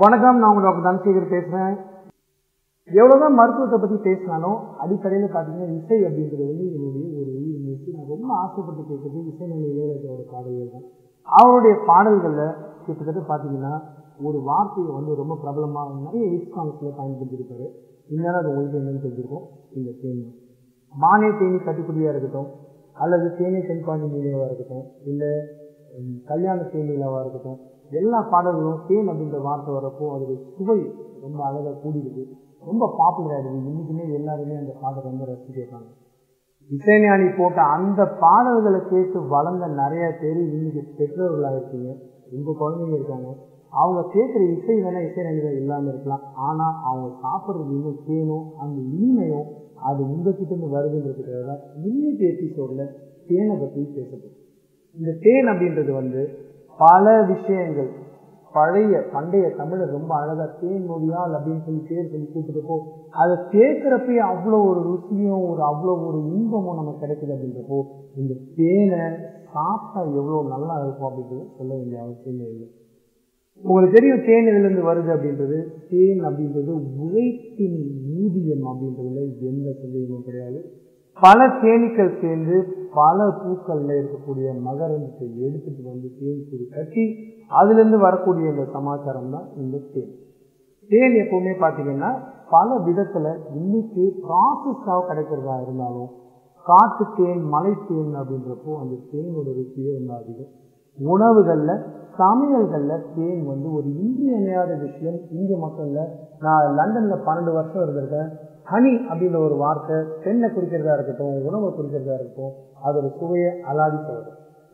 வணக்கம் 0.00 0.38
நான் 0.40 0.50
உங்கள் 0.50 0.64
டாக்டர் 0.66 0.86
தனசேகர் 0.86 1.32
பேசுகிறேன் 1.32 1.74
எவ்வளோதான் 2.90 3.36
மருத்துவத்தை 3.38 3.78
பற்றி 3.78 3.96
பேசினாலும் 4.06 4.58
அடிப்படையில் 4.82 5.32
பார்த்தீங்கன்னா 5.34 5.68
இசை 5.78 5.98
அப்படின்றது 6.06 6.44
வந்து 6.50 6.66
என்னுடைய 6.70 7.06
ஒரு 7.20 7.32
உயிர் 7.38 7.96
நான் 7.96 8.10
ரொம்ப 8.12 8.30
ஆசைப்பட்டு 8.42 8.82
கேட்கறது 8.82 9.20
இசைநிலை 9.30 9.66
இளையராஜாவோட 9.72 10.22
பாடல்கள் 10.32 10.74
தான். 10.74 10.86
அவருடைய 11.28 11.74
பாடல்களில் 11.88 12.54
கிட்டத்தட்ட 12.86 13.22
பார்த்தீங்கன்னா 13.30 13.72
ஒரு 14.28 14.38
வார்த்தையை 14.48 14.92
வந்து 14.98 15.18
ரொம்ப 15.20 15.36
பிரபலமாக 15.42 15.96
நிறைய 16.04 16.24
ஹிட் 16.34 16.54
சாங்ஸில் 16.54 16.96
பயன்படுத்தியிருப்பாரு. 16.98 17.66
இருந்தாலும் 18.10 18.40
அது 18.40 18.50
உங்களுக்கு 18.52 18.80
என்னென்னு 18.80 19.04
தெரிஞ்சிருக்கும் 19.06 19.46
இந்த 19.78 19.90
தேனி. 20.02 20.24
மானே 20.94 21.30
தேனி 21.40 21.58
கட்டிக்குடியா 21.66 22.12
இருக்கட்டும் 22.14 22.48
அல்லது 22.96 23.26
தேனி 23.40 23.60
தென்பாண்டி 23.68 24.08
நிலையவாக 24.14 24.48
இருக்கட்டும் 24.48 24.86
இல்லை 25.10 25.30
கல்யாண 26.30 26.58
தேனிலவா 26.72 27.20
இருக்கட்டும் 27.22 27.58
எல்லா 27.90 28.18
பாடல்களும் 28.32 28.82
தேன் 28.88 29.10
அப்படின்ற 29.10 29.38
வார்த்தை 29.46 29.70
வரப்போ 29.74 30.04
அதோட 30.14 30.34
சுவை 30.56 30.78
ரொம்ப 31.24 31.40
அழகாக 31.46 31.76
கூடியிருக்கு. 31.84 32.24
ரொம்ப 32.64 32.84
பாப்புலர் 32.98 33.34
ஆகிடுது 33.36 33.70
இன்னைக்குமே 33.70 34.04
எல்லாருமே 34.18 34.54
அந்த 34.62 34.72
பாடலை 34.80 35.04
ரொம்ப 35.10 35.24
ரசிச்சு 35.30 35.64
இசைஞானி 36.70 37.26
போட்ட 37.36 37.60
அந்த 37.76 38.00
பாடல்களை 38.22 38.80
கேட்டு 38.90 39.20
வளர்ந்த 39.34 39.66
நிறைய 39.80 40.04
பேர் 40.20 40.40
இன்னைக்கு 40.56 40.82
பெற்றோர்களாக 40.98 41.56
இருக்கீங்க 41.56 41.90
ரொம்ப 42.34 42.50
குழந்தைங்க 42.60 42.96
இருக்காங்க. 42.98 43.30
அவங்க 43.72 44.00
கேட்குற 44.14 44.42
இசை 44.56 44.76
வேணால் 44.84 45.06
இசைஞானிகள் 45.08 45.58
இல்லாமல் 45.60 45.90
இருக்கலாம். 45.92 46.22
ஆனால் 46.48 46.76
அவங்க 46.88 47.08
சாப்பிட்றது 47.24 47.72
இன்னும் 47.76 48.02
தேனும் 48.06 48.46
அந்த 48.62 48.78
இனிமையும் 48.96 49.48
அது 49.88 50.00
உங்ககிட்ட 50.12 50.54
வருதுன்றதுக்காக 50.74 51.42
தான் 51.50 51.62
இன்னைக்கு 51.88 52.24
எபிசோடில் 52.32 52.84
தேனை 53.28 53.56
பற்றி 53.56 53.82
பேசப்படும் 53.96 54.36
இந்த 54.96 55.10
தேன் 55.26 55.50
அப்படின்றது 55.52 55.92
வந்து 55.92 56.22
பல 56.82 57.04
விஷயங்கள். 57.32 57.90
பழைய 58.52 58.94
பண்டைய 59.12 59.46
தமிழர் 59.58 59.92
ரொம்ப 59.96 60.12
அழகாக 60.20 60.46
தேன்மொழியால் 60.60 61.34
அப்படின்னு 61.36 61.64
சொல்லி 61.66 61.82
பேர் 61.88 62.08
சொல்லி 62.12 62.26
கூப்பிட்டுப்போ 62.34 62.76
அதை 63.20 63.34
கேட்குறப்பயே 63.54 64.22
அவ்வளோ 64.30 64.58
ஒரு 64.70 64.80
ருசியும் 64.88 65.44
ஒரு 65.50 65.62
அவ்வளோ 65.70 65.92
ஒரு 66.06 66.18
இன்பமும் 66.34 66.78
நமக்கு 66.80 67.02
கிடைக்குது 67.04 67.34
அப்படின்றப்போ 67.36 67.78
இந்த 68.16 68.34
தேனை 68.56 69.02
சாப்பிட்டா 69.54 70.00
எவ்வளோ 70.20 70.40
நல்லா 70.48 70.74
இருக்கும் 70.82 71.08
அப்படின்றது 71.10 71.44
சொல்ல 71.58 71.70
வேண்டிய 71.74 72.00
அவசியமே 72.02 72.46
இல்லை. 72.52 72.68
உங்களுக்கு 73.62 73.96
தெரியும் 73.98 74.24
தேன் 74.26 74.50
இதுலேருந்து 74.50 74.84
வருது 74.90 75.10
அப்படின்றது? 75.14 75.58
தேன் 75.90 76.20
அப்படின்றது 76.26 76.74
உழைப்பின் 77.04 77.80
ஊதியம் 78.16 78.66
அப்படின்றதுல 78.70 79.22
எந்த 79.50 79.68
சந்தேகமும் 79.80 80.26
கிடையாது. 80.26 80.60
பல 81.20 81.46
தேனீக்கள் 81.62 82.12
சேர்ந்து 82.20 82.58
பல 82.94 83.26
பூக்கள்ல 83.40 83.90
இருக்கக்கூடிய 84.00 84.60
மகரந்தத்தை 84.60 85.26
எடுத்துட்டு 85.38 85.82
வந்து 85.84 86.08
தேன் 86.20 86.46
கூடு 86.50 86.64
கட்டி 86.70 87.04
அதுலேருந்து 87.60 87.98
வரக்கூடிய 87.98 88.50
இந்த 88.50 88.64
சமாச்சாரம் 88.72 89.30
தான் 89.30 89.46
இந்த 89.56 89.78
தேன். 89.92 90.10
தேன் 90.90 91.14
எப்பவுமே 91.22 91.52
பார்த்தீங்கன்னா 91.64 92.10
பல 92.50 92.78
விதத்துல 92.86 93.26
இன்னைக்கு 93.54 94.04
ப்ராசஸ்டாக 94.26 95.06
கிடைக்கிறதா 95.08 95.62
இருந்தாலும் 95.62 96.10
காட்டு 96.66 97.04
தேன் 97.16 97.42
மலை 97.48 97.72
தேன் 97.88 98.14
அப்படின்றப்போ 98.20 98.72
அந்த 98.80 98.94
தேனோட 99.12 99.48
ருசியே 99.58 99.92
ரொம்ப 99.98 100.14
அதிகம். 100.14 100.52
உணவுகளில் 100.98 101.82
சமையல்களில் 102.18 103.04
தேன் 103.14 103.46
வந்து 103.46 103.68
ஒரு 103.72 103.88
இன்றியமையாத 104.04 104.74
விஷயம். 104.74 105.18
இந்திய 105.30 105.58
மக்களில் 105.58 106.10
நான் 106.40 106.74
லண்டனில் 106.74 107.24
பன்னெண்டு 107.26 107.52
வருஷம் 107.52 107.82
இருந்திருக்கேன். 107.84 108.30
ஹனி 108.66 108.92
அப்படின்ற 109.08 109.38
ஒரு 109.46 109.56
வார்த்தை 109.56 109.96
பெண்ணை 110.24 110.48
குறிக்கிறதா 110.48 110.94
இருக்கட்டும் 110.96 111.46
உணவை 111.48 111.68
குறிக்கிறதா 111.70 112.14
இருக்கட்டும் 112.14 112.54
அதோட 112.84 113.06
சுவையை 113.18 113.50
அலாதி 113.70 113.98
சொல்றது 114.00 114.30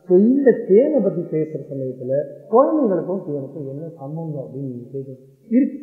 ஸோ 0.09 0.17
இந்த 0.27 0.49
தேனை 0.67 0.99
பற்றி 0.99 1.21
பேசுகிற 1.31 1.61
சமயத்தில் 1.69 2.13
குழந்தைகளுக்கும் 2.51 3.23
தேனுக்கும் 3.25 3.69
என்ன 3.71 3.89
சம்பந்தம் 3.97 4.43
அப்படின்னு 4.43 4.69
நீங்கள் 4.69 4.93
கேட்கணும் 4.93 5.23
இருக்கு. 5.49 5.79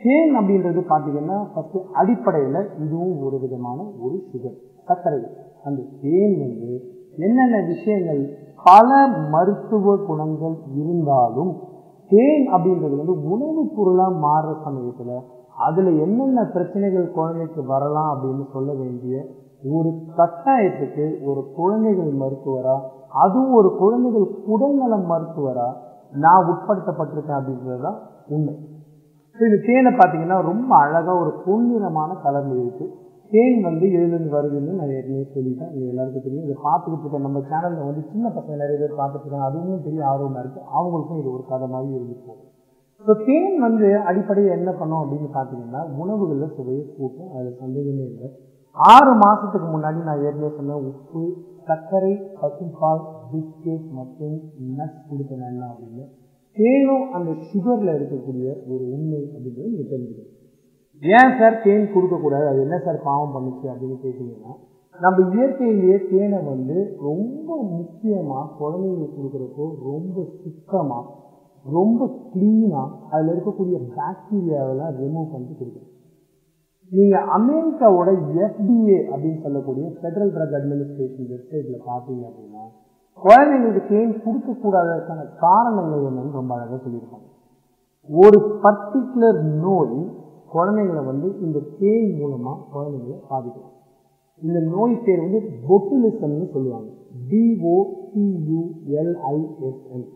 தேன் 0.00 0.32
அப்படின்றது 0.38 0.80
பார்த்தீங்கன்னா 0.90 1.36
ஃபஸ்ட்டு 1.52 1.84
அடிப்படையில் 1.92 2.58
இதுவும் 2.84 3.14
ஒரு 3.26 3.36
விதமான 3.44 3.78
ஒரு 4.00 4.16
சுகர் 4.26 4.58
சர்க்கரை. 4.88 5.20
அந்த 5.64 5.80
தேன் 6.02 6.34
வந்து 6.42 6.72
என்னென்ன 7.18 7.60
விஷயங்கள் 7.70 8.20
பல 8.66 8.90
மருத்துவ 9.32 9.96
குணங்கள் 10.08 10.56
இருந்தாலும் 10.80 11.52
தேன் 12.10 12.46
அப்படின்றது 12.54 12.94
வந்து 13.00 13.16
உணவுப் 13.30 13.74
பொருளாக 13.76 14.20
மாறுற 14.24 14.52
சமயத்தில் 14.66 15.14
அதுல 15.56 15.90
என்னென்ன 15.90 16.44
பிரச்சனைகள் 16.44 17.12
குழந்தைக்கு 17.12 17.64
வரலாம் 17.64 18.10
அப்படின்னு 18.12 18.52
சொல்ல 18.52 18.72
வேண்டிய 18.72 19.24
ஒரு 19.64 19.90
கட்டாயத்துக்கு 20.16 21.24
ஒரு 21.24 21.52
குழந்தைகள் 21.56 22.12
மருத்துவரா? 22.12 22.76
அதுவும் 23.08 23.52
ஒரு 23.52 23.76
குழந்தைகள் 23.76 24.26
உடல்நல 24.46 24.96
மருத்துவரா? 24.96 25.68
நான் 26.12 26.46
உட்படுத்தப்பட்டிருக்கேன் 26.46 27.38
அப்படின்றதுதான் 27.38 27.98
உண்மை. 28.28 28.54
ஸோ 29.38 29.44
இந்த 29.44 29.62
தேனை 29.66 29.92
பார்த்தீங்கன்னா 29.92 30.42
ரொம்ப 30.42 30.76
அழகா 30.76 31.14
ஒரு 31.20 31.32
பொன்னிறமான 31.46 32.10
கலர்ல 32.24 32.60
இருக்கு. 32.60 32.86
தேன் 33.32 33.62
வந்து 33.62 33.86
எதுலேருந்து 33.86 34.36
வருதுன்னு 34.36 34.72
நான் 34.72 34.88
ஏற்கனவே 34.88 35.26
சொல்லிட்டேன் 35.34 35.72
இது 35.72 35.88
எல்லாருக்கும் 35.88 36.22
தெரியும். 36.22 36.44
இதை 36.44 36.56
பார்த்துக்கிட்டு 36.64 37.00
இருக்க 37.00 37.18
நம்ம 37.18 37.38
சேனல்ல 37.38 37.86
வந்து 37.86 38.02
சின்ன 38.12 38.28
பசங்க 38.28 38.56
நிறைய 38.56 38.78
பேர் 38.78 39.00
பார்த்துட்டு 39.00 39.26
இருக்காங்க. 39.26 39.48
அதுவும் 39.50 39.82
பெரிய 39.82 40.04
ஆர்வமா 40.06 40.38
இருக்கு. 40.38 40.60
அவங்களுக்கும் 40.76 41.18
இது 41.18 41.32
ஒரு 41.32 41.44
கதை 41.48 41.68
மாதிரி 41.68 41.94
இருந்து 41.94 42.16
போகும் 42.26 42.52
ஸோ 43.04 43.12
தேன் 43.26 43.56
வந்து 43.66 43.88
அடிப்படையில் 44.08 44.56
என்ன 44.58 44.70
பண்ணும் 44.78 45.02
அப்படின்னு 45.02 45.28
பார்த்தீங்கன்னா 45.34 45.82
உணவுகளில் 46.02 46.54
சுவையை 46.56 46.84
கூட்டும். 46.96 47.32
அதில் 47.34 47.60
சந்தேகமே 47.62 48.04
இல்லை. 48.10 48.28
ஆறு 48.76 49.12
மாதத்துக்கு 49.22 49.68
முன்னாடி 49.74 49.98
நான் 50.08 50.22
ஏற்கனவே 50.26 50.50
சொன்ன 50.56 50.78
உப்பு 50.90 51.22
சர்க்கரை 51.68 52.12
பசும்பால் 52.40 53.02
பிஸ்கெட் 53.30 53.86
மற்றும் 53.98 54.36
நட்ஸ் 54.78 55.06
கொடுக்க 55.10 55.32
வேண்டாம் 55.42 55.72
அப்படின்னு 55.72 56.04
தேனும் 56.56 57.04
அந்த 57.16 57.30
சுகரில் 57.48 57.92
இருக்கக்கூடிய 57.96 58.46
ஒரு 58.70 58.84
உண்மை 58.96 59.20
அப்படின்றது 59.32 59.70
நீங்கள் 59.70 59.90
தெரிஞ்சுக்கணும். 59.92 60.32
ஏன் 61.02 61.34
சார் 61.38 61.60
தேன் 61.64 61.92
கொடுக்கக்கூடாது 61.94 62.46
அது 62.50 62.60
என்ன 62.66 62.76
சார் 62.86 62.98
பாவம் 63.08 63.34
பண்ணுச்சு 63.36 63.66
அப்படின்னு 63.72 63.96
கேட்டீங்கன்னா 64.04 64.52
நம்ம 64.98 65.24
இயற்கையிலேயே 65.34 65.96
தேனை 66.10 66.38
வந்து 66.52 66.76
ரொம்ப 67.08 67.48
முக்கியமாக 67.72 68.52
குழந்தைங்களுக்கு 68.60 69.16
கொடுக்குறப்போ 69.18 69.64
ரொம்ப 69.90 70.16
சுத்தமாக 70.44 71.04
ரொம்ப 71.74 72.00
க்ளீனாக 72.32 72.88
அதில் 73.12 73.30
இருக்கக்கூடிய 73.34 73.76
பாக்டீரியாவெல்லாம் 73.98 74.96
ரிமூவ் 75.02 75.30
பண்ணிட்டு 75.32 75.54
கொடுக்குது 75.60 75.88
நீங்கள் 76.92 77.28
அமெரிக்காவோட 77.36 78.08
எஃப்டிஏ 78.44 78.98
அப்படின்னு 79.12 79.40
சொல்லக்கூடிய 79.44 79.84
ஃபெடரல் 79.98 80.32
ட்ரக் 80.34 80.56
அட்மினிஸ்ட்ரேஷன் 80.58 81.30
வெப்சைட்டில் 81.32 81.86
பார்த்தீங்க 81.88 82.22
அப்படின்னா 82.30 82.64
குழந்தைங்களுக்கு 83.22 83.82
தேன் 83.92 84.12
கொடுக்கக்கூடாததுக்கான 84.24 85.20
காரணங்கள் 85.44 86.02
என்னன்னு 86.08 86.36
ரொம்ப 86.38 86.52
அழகாக 86.56 86.78
சொல்லியிருப்பாங்க. 86.84 87.28
ஒரு 88.08 88.38
பர்டிகுலர் 88.64 89.40
நோய் 89.64 89.96
குழந்தைங்களை 90.54 91.02
வந்து 91.10 91.28
இந்த 91.44 91.58
தேன் 91.80 92.10
மூலமாக 92.18 92.58
குழந்தைங்களை 92.74 93.18
பாதிக்கும். 93.30 93.72
இந்த 94.42 94.58
நோய் 94.74 94.94
பேர் 95.06 95.24
வந்து 95.24 95.40
பொட்டுலிசம்னு 95.68 96.46
சொல்லுவாங்க. 96.54 96.88
டிஓசியூஎல்ஐஎஸ்என் 97.30 100.06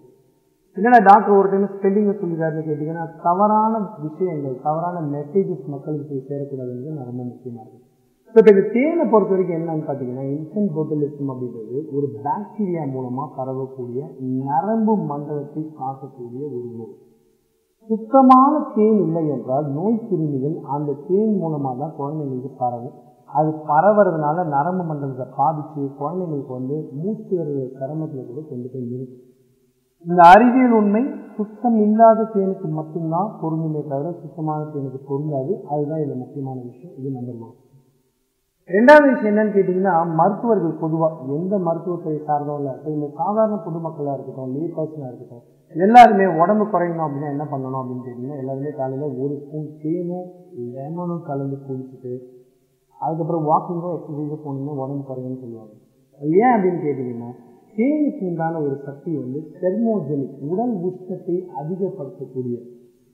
என்னென்ன 0.76 0.98
டாக்டர் 1.08 1.38
ஒரு 1.38 1.48
டைம் 1.52 1.70
ஸ்பெல்லிங்கை 1.72 2.12
சொல்லிடுறாருன்னு 2.18 2.66
கேட்டிங்கன்னா 2.66 3.04
தவறான 3.24 3.72
விஷயங்கள் 4.04 4.56
தவறான 4.66 4.96
மெசேஜஸ் 5.14 5.70
மக்களுக்கு 5.74 6.06
போய் 6.10 6.28
சேரக்கூடாதுங்கிறது 6.28 6.96
நான் 6.98 7.10
ரொம்ப 7.10 7.22
முக்கியமாக 7.30 7.64
இருக்குது 7.64 7.86
ஸோ 8.34 8.36
இப்போ 8.40 8.50
இந்த 8.54 8.64
தேனை 8.74 9.04
பொறுத்த 9.12 9.32
வரைக்கும் 9.34 9.56
என்னன்னு 9.58 9.86
பார்த்தீங்கன்னா 9.86 10.24
இன்சென்ட் 10.34 10.74
பொட்டுலிசம் 10.74 11.30
அப்படின்றது 11.32 11.78
ஒரு 11.96 12.06
பாக்டீரியா 12.26 12.82
மூலமாக 12.92 13.28
பரவக்கூடிய 13.38 14.00
நரம்பு 14.48 14.94
மண்டலத்தை 15.10 15.62
தாக்கக்கூடிய 15.80 16.42
ஒரு 16.56 16.68
நோய். 16.76 16.92
சுத்தமான 17.90 18.52
தேன் 18.74 19.00
இல்லை 19.06 19.22
என்றால் 19.36 19.66
நோய் 19.78 20.04
கிருமிகள் 20.06 20.56
அந்த 20.74 20.96
தேன் 21.08 21.34
மூலமாக 21.42 21.74
தான் 21.82 21.96
குழந்தைங்களுக்கு 21.98 22.52
பரவும். 22.62 22.94
அது 23.30 23.50
பரவுறதுனால 23.70 24.44
நரம்பு 24.54 24.84
மண்டலத்தை 24.90 25.26
பாதித்து 25.40 25.82
குழந்தைங்களுக்கு 26.00 26.54
வந்து 26.58 26.78
மூச்சு 27.00 27.32
வருகிற 27.40 27.66
சிரமத்தில் 27.80 28.30
கூட 28.30 28.40
கொண்டு 28.52 28.68
போய் 28.72 28.88
நிறுத்தும். 28.92 29.26
இந்த 30.06 30.20
அறிவியல் 30.32 30.76
உண்மை 30.80 31.02
சுத்தம் 31.36 31.76
இல்லாத 31.86 32.28
தேனுக்கு 32.34 32.68
மட்டும்தான் 32.78 33.28
பொருந்துமே 33.40 33.80
தவிர 33.90 34.08
சுத்தமான 34.22 34.60
தேனுக்கு 34.74 35.00
பொருந்தாது. 35.10 35.52
அதுதான் 35.72 36.02
இதில் 36.04 36.22
முக்கியமான 36.22 36.56
விஷயம். 36.68 36.94
இது 37.00 37.10
நம்பர் 37.16 37.42
ஒன் 37.46 37.58
ரெண்டாவது 38.70 39.06
விஷயம் 39.12 39.30
என்னன்னு 39.32 39.54
கேட்டிங்கன்னா 39.54 39.94
மருத்துவர்கள் 40.18 40.80
பொதுவாக 40.82 41.36
எந்த 41.36 41.54
மருத்துவத்தை 41.66 42.12
சார்ந்தவங்களா 42.28 42.72
இருக்கட்டும் 42.72 42.96
இல்லை 42.96 43.08
சாதாரண 43.20 43.56
பொதுமக்களாக 43.66 44.14
இருக்கட்டும் 44.16 44.52
நீர் 44.56 44.76
பர்சனாக 44.76 45.10
இருக்கட்டும் 45.10 45.44
எல்லாருமே 45.74 46.26
உடம்பு 46.42 46.64
குறையணும் 46.72 47.04
அப்படின்னா 47.06 47.30
என்ன 47.34 47.44
பண்ணணும் 47.52 47.80
அப்படின்னு 47.80 48.04
கேட்டிங்கன்னா 48.06 48.40
எல்லாருமே 48.42 48.72
காலையில் 48.80 49.16
ஒரு 49.22 49.34
ஸ்பூன் 49.42 49.68
தேனும் 49.82 50.28
லெமனும் 50.76 51.26
கலந்து 51.28 51.58
குடிச்சிட்டு 51.66 52.12
அதுக்கப்புறம் 53.00 53.48
வாக்கிங்கோ 53.50 53.90
எக்ஸசைஸோ 53.98 54.38
போனீங்கன்னா 54.44 54.80
உடம்பு 54.82 55.04
குறையும்னு 55.10 55.42
சொல்லுவாங்க. 55.44 55.74
ஏன் 56.40 56.54
அப்படின்னு 56.54 56.80
கேட்டிங்கன்னா 56.86 57.30
தேனுக்கு 57.76 58.24
உண்டான 58.30 58.60
ஒரு 58.66 58.76
சக்தி 58.86 59.10
வந்து 59.22 59.40
தெர்மோஜெனிக் 59.62 60.38
உடல் 60.50 60.74
உஷ்ணத்தை 60.88 61.36
அதிகப்படுத்தக்கூடிய 61.60 62.56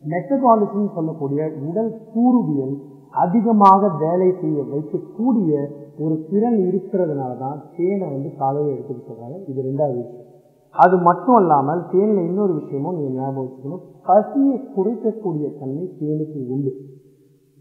மெட்டபாலிசம் 0.03 0.94
சொல்லக்கூடிய 0.97 1.43
உடல் 1.69 1.93
கூறுவியல் 2.12 2.75
அதிகமாக 3.25 3.88
வேலை 4.03 4.29
செய்ய 4.41 4.58
வைக்கக்கூடிய 4.73 5.53
ஒரு 6.05 6.14
திறன் 6.31 6.58
இருக்கிறதுனால 6.69 7.32
தான் 7.44 7.58
தேனை 7.76 8.06
வந்து 8.14 8.31
காலையில் 8.41 8.73
எடுத்துக்கிட்டு 8.73 9.11
சொல்றாங்க 9.11 9.37
இது 9.50 9.61
ரெண்டாவது 9.69 9.99
விஷயம். 10.00 10.26
அது 10.75 10.97
மட்டும் 11.09 11.38
இல்லாமல் 11.43 11.81
தேனில் 11.93 12.26
இன்னொரு 12.29 12.52
விஷயமும் 12.59 12.97
நீங்கள் 12.97 13.17
ஞாபகம் 13.19 13.44
வச்சுக்கணும். 13.44 13.85
பசியை 14.09 14.56
குறைக்கக்கூடிய 14.75 15.47
தன்மை 15.61 15.85
தேனுக்கு 16.00 16.41
உண்டு. 16.55 16.73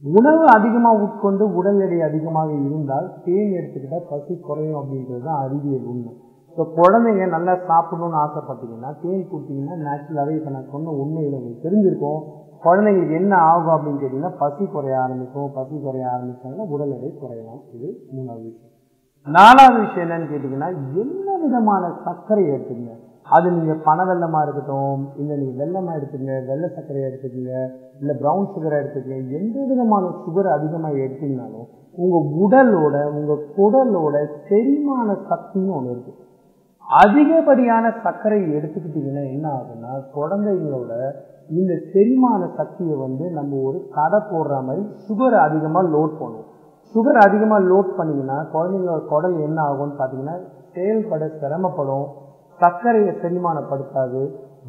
உணவு 0.04 0.44
அதிகமாக 0.58 1.04
உட்கொண்டு 1.06 1.44
உடல் 1.60 1.80
எடை 1.86 2.00
அதிகமாக 2.10 2.50
இருந்தால் 2.68 3.08
தேன் 3.26 3.56
எடுத்துக்கிட்டால் 3.60 4.10
பசி 4.12 4.34
குறையும் 4.48 4.80
அப்படின்றது 4.82 5.24
தான் 5.28 5.42
அறிவியல் 5.46 5.88
உண்மை. 5.94 6.14
இப்போ 6.56 6.66
குழந்தைங்க 6.76 7.24
நல்லா 7.34 7.54
சாப்பிடணும்னு 7.70 8.18
ஆசைப்பட்டீங்கன்னா 8.22 8.90
தேன் 9.00 9.24
கொடுத்தீங்கன்னா 9.32 9.74
நேச்சுரலாகவே 9.86 10.36
இப்போ 10.38 10.52
நான் 10.54 10.70
சொன்ன 10.74 10.94
உண்மையில் 11.02 11.36
உங்களுக்கு 11.38 11.66
தெரிஞ்சிருக்கும். 11.66 12.20
குழந்தைங்களுக்கு 12.66 13.16
என்ன 13.22 13.34
ஆகும் 13.50 13.74
அப்படின்னு 13.74 14.00
கேட்டிங்கன்னா 14.02 14.32
பசி 14.42 14.64
குறைய 14.76 14.96
ஆரம்பிக்கும். 15.02 15.50
பசி 15.58 15.76
குறைய 15.86 16.06
ஆரம்பிச்சாங்கன்னா 16.14 16.68
உடல் 16.76 16.94
எடை 16.98 17.10
குறையலாம் 17.14 17.60
இது 17.76 17.88
மூணாவது 18.14 18.46
விஷயம். 18.46 18.72
நாலாவது 19.28 19.78
விஷயம் 19.84 20.06
என்னன்னு 20.06 20.32
கேட்டிங்கன்னா 20.32 20.70
என்ன 21.04 21.38
விதமான 21.44 21.84
சர்க்கரை 22.06 22.46
எடுத்துங்க 22.54 22.94
அது 23.36 23.48
நீங்கள் 23.54 23.82
பன 23.86 24.00
வெள்ளமாக 24.10 24.46
இருக்கட்டும் 24.46 25.04
இல்லை 25.22 25.36
நீங்கள் 25.42 25.60
வெள்ளமாக 25.62 26.00
எடுத்துங்க 26.00 26.34
வெள்ளை 26.50 26.68
சர்க்கரையை 26.76 27.08
எடுத்துக்கங்க 27.10 27.56
இல்லை 28.02 28.16
ப்ரௌன் 28.22 28.52
சுகரை 28.54 28.78
எடுத்துக்கங்க 28.82 29.40
எந்த 29.40 29.58
விதமான 29.72 30.14
சுகர் 30.26 30.50
அதிகமாக 30.58 31.02
எடுத்தீங்கனாலும் 31.06 31.68
உங்கள் 31.98 32.30
உடலோட 32.44 32.96
உங்கள் 33.18 33.44
குடலோட 33.58 34.16
செரிமான 34.48 35.18
சக்தின்னு 35.30 35.76
ஒன்று 35.80 35.94
இருக்குது 35.96 36.22
அதிகப்படியான 36.90 37.86
சர்க்கரை 38.04 38.40
எடுத்துக்கிட்டிங்கன்னா 38.58 39.24
என்ன 39.36 39.46
ஆகுதுன்னா 39.58 39.94
குழந்தைங்களோட 40.18 40.92
இந்த 41.50 41.74
செரிமான 41.94 42.42
சக்தியை 42.58 42.96
வந்து 42.98 43.26
நம்ம 43.32 43.58
ஒரு 43.68 43.80
கடை 43.98 44.20
போடுற 44.32 44.64
மாதிரி 44.68 44.84
சுகர் 45.08 45.38
அதிகமாக 45.48 45.92
லோட் 45.96 46.14
பண்ணுவோம் 46.20 46.52
சுகர் 46.96 47.20
அதிகமாக 47.28 47.68
லோட் 47.72 47.90
பண்ணிங்கன்னா 47.98 48.38
குழந்தைங்களோட 48.54 49.02
குடல் 49.14 49.38
என்ன 49.40 49.60
ஆகும்னு 49.70 49.98
பார்த்தீங்கன்னா 50.00 50.36
செயல்பட 50.76 51.26
சிரமப்படும். 51.42 52.06
சர்க்கரையை 52.60 53.14
செரிமானப்படுத்தாது. 53.22 54.22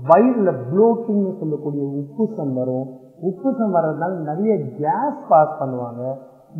வயிறில் 0.08 0.52
ப்ளோட்டிங்னு 0.70 1.32
சொல்லக்கூடிய 1.40 1.84
உப்புசம் 2.00 2.52
வரும். 2.52 2.86
உப்புசம் 3.30 3.74
வர்றதுனால 3.76 4.18
நிறைய 4.30 4.54
கேஸ் 4.80 5.20
பாஸ் 5.28 5.58
பண்ணுவாங்க. 5.60 6.02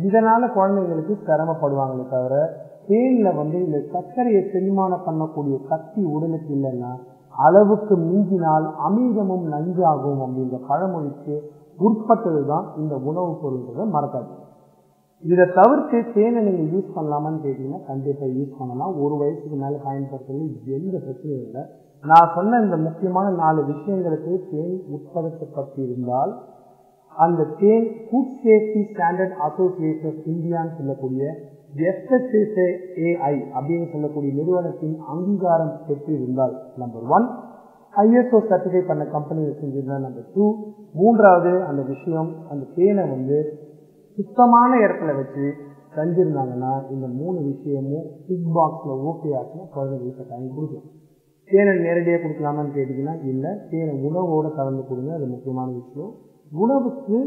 இதனால் 0.05 0.53
குழந்தைங்களுக்கு 0.55 1.13
சிரமப்படுவாங்களே 1.27 2.05
தவிர 2.09 2.35
தேனில் 2.87 3.37
வந்து 3.37 3.57
இந்த 3.65 3.79
சர்க்கரையை 3.93 4.41
செரிமானம் 4.53 5.05
பண்ணக்கூடிய 5.07 5.57
சக்தி 5.69 6.01
உடலுக்கு 6.15 6.51
இல்லைன்னா 6.57 6.91
அளவுக்கு 7.35 7.95
மிஞ்சினால் 8.07 8.67
அமிர்தமும் 8.87 9.45
நஞ்சாகும் 9.53 10.21
அப்படின்ற 10.25 10.57
பழமொழிக்கு 10.69 11.35
உட்பட்டது 11.79 12.41
தான் 12.45 12.67
இந்த 12.77 12.95
உணவுப் 13.09 13.41
பொருள்ன்றதை 13.41 13.85
மறக்காது 13.95 14.33
இதை 15.23 15.45
தவிர்த்து 15.59 15.97
தேனை 16.13 16.39
நீங்கள் 16.43 16.71
யூஸ் 16.73 16.95
பண்ணலாமான்னு 16.95 17.43
கேட்டிங்கன்னா 17.43 17.81
கண்டிப்பாக 17.85 18.31
யூஸ் 18.37 18.57
பண்ணலாம். 18.57 18.93
ஒரு 19.03 19.15
வயசுக்கு 19.21 19.57
மேலே 19.63 19.77
பயன்படுத்துறது 19.85 20.73
எந்த 20.77 20.95
பிரச்சனையும் 21.05 21.45
இல்லை. 21.47 21.63
நான் 22.03 22.33
சொன்ன 22.35 22.59
இந்த 22.59 22.77
முக்கியமான 22.77 23.27
நாலு 23.41 23.61
விஷயங்களுக்கு 23.71 24.33
தேன் 24.51 24.75
உட்படுத்தப்பட்டிருந்தால் 24.95 26.33
அந்த 27.15 27.47
தேன் 27.61 27.87
food 28.07 28.35
safety 28.43 28.81
standard 28.91 29.37
association 29.47 30.11
of 30.11 30.27
இந்தியான்னு 30.33 30.75
சொல்லக்கூடிய 30.77 31.23
எஃப்எஸ்எஸ்ஏஐ 31.73 33.35
அப்படின்னு 33.57 33.91
சொல்லக்கூடிய 33.91 34.31
நிறுவனத்தின் 34.33 34.95
அங்கீகாரம் 35.07 35.73
பெற்றிருந்தால் 35.87 36.55
நம்பர் 36.75 37.07
ஒன் 37.09 37.27
ஐஎஸ்ஓ 37.93 38.39
சர்டிஃபை 38.49 38.81
பண்ண 38.85 39.03
கம்பெனி 39.05 39.41
செஞ்சிருந்தா 39.61 39.97
நம்பர் 39.99 40.27
டூ 40.33 40.45
மூன்றாவது 40.93 41.51
அந்த 41.63 41.81
விஷயம் 41.83 42.29
அந்த 42.49 42.63
தேனை 42.75 43.05
வந்து 43.09 43.37
சுத்தமான 44.17 44.71
இடத்துல 44.77 45.13
வச்சு 45.15 45.45
செஞ்சிருந்தாங்கன்னா 45.95 46.71
இந்த 46.89 47.07
மூணு 47.19 47.39
விஷயமும் 47.41 48.07
பிக் 48.27 48.49
பாக்ஸில் 48.55 49.03
ஓகே 49.09 49.29
ஆச்சுன்னா 49.39 49.65
குழந்தைங்களுக்கு 49.75 50.19
கட்டாயம் 50.19 50.55
கொடுக்கலாம் 50.55 50.87
தேனை 51.49 51.73
நேரடியாக 51.77 52.21
கொடுக்கலாமான்னு 52.23 52.73
கேட்டிங்கன்னா 52.77 53.13
இல்லை. 53.23 53.51
தேனை 53.69 53.93
உணவோடு 54.07 54.49
கலந்து 54.55 54.83
கொடுங்க 54.87 55.11
அது 55.13 55.27
முக்கியமான 55.27 55.67
விஷயம். 55.71 56.11
உணவுக்கு 56.51 57.17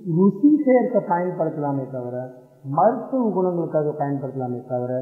ருசி 0.00 0.50
சேர்க்க 0.64 1.00
பயன்படுத்தலாமே 1.12 1.84
தவிர 1.90 2.16
மருத்துவ 2.74 3.28
குணங்களுக்காக 3.36 3.92
பயன்படுத்தலாமே 4.00 4.60
தவிர 4.66 4.92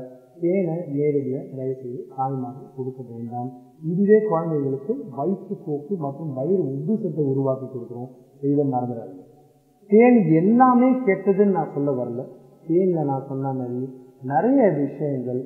தேனை 0.41 0.77
நேரடியாக 0.95 1.43
தயவுசெய்து 1.57 2.01
தாய்மார்கள் 2.17 2.75
கொடுக்க 2.77 3.01
வேண்டாம். 3.11 3.51
இதுவே 3.83 4.19
குழந்தைகளுக்கு 4.31 4.93
வயிற்றுப்போக்கு 5.19 5.93
மற்றும் 5.97 6.33
வயிறு 6.33 6.63
உப்புசத்தை 6.71 7.25
உருவாக்கி 7.33 7.67
கொடுக்குறோம். 7.67 8.11
இதை 8.53 8.65
மறந்துடாது 8.67 9.15
தேன் 9.91 10.19
எல்லாமே 10.41 10.89
கெட்டதுன்னு 11.07 11.57
நான் 11.59 11.75
சொல்ல 11.75 11.91
வரல. 11.91 12.23
தேனில் 12.67 13.09
நான் 13.11 13.29
சொன்ன 13.29 13.53
மாதிரி 13.53 13.81
நிறைய 14.23 14.61
விஷயங்கள் 14.83 15.41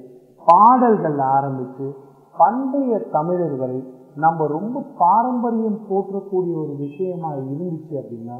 பாடல்கள் 0.46 1.18
ஆரம்பித்து 1.36 1.86
பண்டைய 2.34 2.98
தமிழர் 3.10 3.56
வரை 3.56 3.78
நம்ம 4.16 4.46
ரொம்ப 4.46 4.82
பாரம்பரியம் 4.98 5.80
போற்றக்கூடிய 5.88 6.54
ஒரு 6.62 6.74
விஷயமா 6.76 7.30
இருந்துச்சு 7.40 7.94
அப்படின்னா 8.00 8.36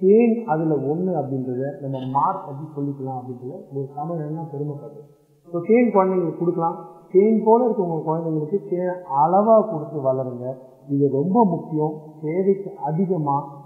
ஏன் 0.00 0.34
அதில் 0.52 0.74
ஒன்று 0.90 1.12
அப்படின்றத 1.20 1.62
நம்ம 1.82 1.98
மார்க் 2.16 2.46
பற்றி 2.46 2.64
சொல்லிக்கலாம் 2.76 3.18
அப்படின்றத 3.20 3.54
ஒரு 3.72 3.86
தமிழ்னா 3.96 4.42
பெருமைப்படுது. 4.52 5.02
ஸோ 5.48 5.60
தேன் 5.68 5.92
குழந்தைங்களுக்கு 5.94 6.40
கொடுக்கலாம். 6.42 6.76
தேன் 7.14 7.42
போல 7.44 7.64
இருக்க 7.64 7.82
உங்கள் 7.82 8.06
குழந்தைங்களுக்கு 8.08 8.58
தேன் 8.70 8.92
அளவாக 9.22 9.66
கொடுத்து 9.72 10.00
வளருங்க. 10.00 10.46
இது 10.88 11.08
ரொம்ப 11.10 11.38
முக்கியம். 11.44 11.94
தேவைக்கு 12.20 12.70
அதிகமாக 12.90 13.58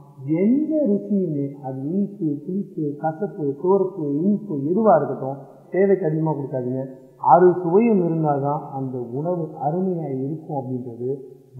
எந்த 0.42 0.72
ருசியுமே 0.90 1.46
அது 1.66 1.78
இனிப்பு 1.92 2.26
புளிப்பு 2.46 2.84
கசப்பு 3.02 3.46
சோறுப்பு 3.62 4.04
இனிப்பு 4.20 4.54
எதுவாக 4.70 4.98
இருக்கட்டும் 4.98 5.40
தேவைக்கு 5.70 6.06
அதிகமாக 6.06 6.36
கொடுக்காதீங்க. 6.36 6.82
அறு 7.32 7.48
சுவையும் 7.62 8.02
இருந்தால் 8.06 8.44
தான் 8.46 8.62
அந்த 8.78 8.96
உணவு 9.18 9.44
அருமையாக 9.66 10.12
இருக்கும் 10.24 10.58
அப்படின்றது 10.60 11.10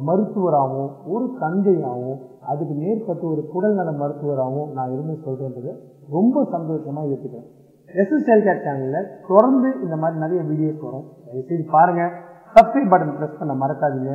மருத்துவராகவும் 0.06 0.93
ஒரு 1.14 1.26
தந்தையாகவும் 1.43 2.20
அதுக்கு 2.52 2.75
மேற்பட்ட 2.82 3.22
ஒரு 3.32 3.43
குடல் 3.52 3.76
நல 3.81 3.90
மருத்துவராகவும் 4.00 4.72
நான் 4.76 4.93
இருந்து 4.94 5.14
சொல்கிறேன்றது 5.26 5.72
ரொம்ப 6.16 6.44
சந்தோஷமாக 6.55 7.12
ஏற்றுக்கிறேன் 7.12 7.50
எஸ்எஸ் 8.02 8.31
ஹெல்த் 8.31 8.64
சேனலில் 8.66 9.08
தொடர்ந்து 9.28 9.69
இந்த 9.84 9.96
மாதிரி 10.02 10.22
நிறைய 10.25 10.40
வீடியோஸ் 10.50 10.81
வரும். 10.87 11.06
தயவுசெய்து 11.26 11.67
பாருங்கள் 11.75 12.12
சப்ஸ்கிரைப் 12.55 12.90
பட்டன் 12.93 13.14
ப்ரெஸ் 13.19 13.38
பண்ண 13.40 13.55
மறக்காதீங்க. 13.62 14.12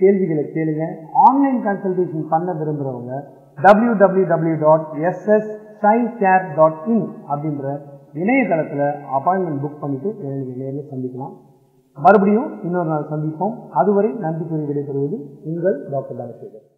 கேள்விகளை 0.00 0.44
கேளுங்க. 0.56 0.84
ஆன்லைன் 1.26 1.60
கன்சல்டேஷன் 1.68 2.26
பண்ண 2.32 2.50
விரும்புகிறவங்க 2.60 3.12
W 3.58 3.92
W 4.02 4.26
W 4.32 4.56
dot 4.66 4.86
SS 5.08 5.50
sign 5.82 6.08
care 6.22 6.44
dot 6.58 6.80
in 6.94 7.06
அப்படின்ற 7.30 7.66
இணையதளத்தில் 8.14 8.84
அப்பாயின்மெண்ட் 9.16 9.62
புக் 9.64 9.80
பண்ணிட்டு 9.80 10.14
நீங்கள் 10.22 10.56
நேரில் 10.56 10.90
சந்திக்கலாம். 10.90 11.34
மறுபடியும் 11.94 12.62
இன்னொரு 12.62 12.88
நாள் 12.88 13.06
சந்திப்போம். 13.10 13.54
அதுவரை 13.70 14.10
நன்றி 14.10 14.44
கூறி 14.44 14.62
விடைபெறுவது 14.62 15.16
உங்கள் 15.44 15.88
டாக்டர் 15.90 16.16
தனசேகர் 16.16 16.69